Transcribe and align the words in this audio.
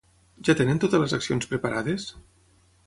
Ja 0.47 0.55
tenen 0.61 0.81
totes 0.85 1.03
les 1.03 1.15
accions 1.19 1.51
preparades? 1.53 2.11